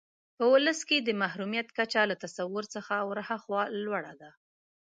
په 0.37 0.43
ولس 0.53 0.79
کې 0.89 0.97
د 0.99 1.09
محرومیت 1.21 1.67
کچه 1.77 2.01
له 2.11 2.15
تصور 2.23 2.63
څخه 2.75 2.93
ورهاخوا 3.09 3.61
لوړه 3.85 4.13
ده. 4.21 4.31